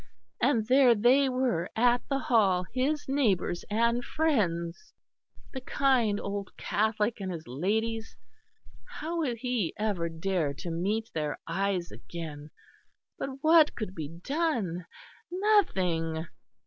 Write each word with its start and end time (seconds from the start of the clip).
And 0.41 0.65
there 0.65 0.95
they 0.95 1.29
were 1.29 1.69
at 1.75 2.01
the 2.09 2.17
Hall, 2.17 2.63
his 2.73 3.05
neighbours 3.07 3.63
and 3.69 4.03
friends. 4.03 4.95
The 5.53 5.61
kind 5.61 6.19
old 6.19 6.57
Catholic 6.57 7.19
and 7.19 7.31
his 7.31 7.47
ladies! 7.47 8.15
How 8.83 9.17
would 9.19 9.37
he 9.37 9.75
ever 9.77 10.09
dare 10.09 10.55
to 10.55 10.71
meet 10.71 11.11
their 11.13 11.37
eyes 11.47 11.91
again? 11.91 12.49
But 13.19 13.43
what 13.43 13.75
could 13.75 13.93
be 13.93 14.07
done? 14.07 14.87
Nothing! 15.31 16.25